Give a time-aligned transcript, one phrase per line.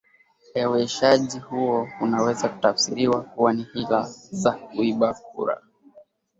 [0.55, 5.61] leweshaji huo unaweza kutafsiriwa kuwa ni hila za kuiba kura